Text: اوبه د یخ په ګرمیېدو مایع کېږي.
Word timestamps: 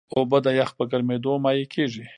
اوبه 0.15 0.37
د 0.45 0.47
یخ 0.59 0.69
په 0.77 0.83
ګرمیېدو 0.91 1.31
مایع 1.43 1.65
کېږي. 1.73 2.05